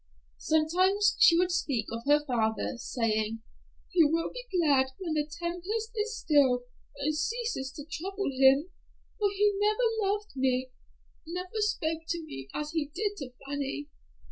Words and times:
Sometimes 0.39 1.15
she 1.19 1.37
would 1.37 1.51
speak 1.51 1.85
of 1.91 2.05
her 2.07 2.25
father, 2.25 2.73
saying, 2.75 3.43
"He 3.91 4.03
will 4.03 4.31
be 4.33 4.47
glad 4.57 4.87
when 4.97 5.13
the 5.13 5.27
tempest 5.31 5.91
is 5.95 6.17
still 6.17 6.63
and 6.97 7.15
ceases 7.15 7.71
to 7.73 7.85
trouble 7.85 8.31
him, 8.31 8.71
for 9.19 9.29
he 9.29 9.53
never 9.59 10.11
loved 10.11 10.35
me, 10.35 10.71
never 11.27 11.59
spoke 11.61 12.01
to 12.07 12.23
me 12.25 12.49
as 12.51 12.71
he 12.71 12.87
did 12.87 13.15
to 13.17 13.31
Fanny. 13.47 13.89